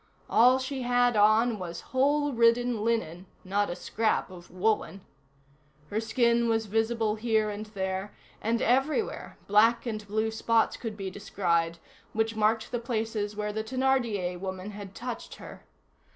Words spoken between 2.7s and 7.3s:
linen, not a scrap of woollen. Her skin was visible